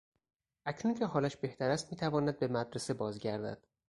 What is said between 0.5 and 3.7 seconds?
اکنون که حالش بهتر است میتواند به مدرسه باز گردد.